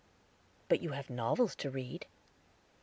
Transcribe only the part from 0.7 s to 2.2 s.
you have novels to read."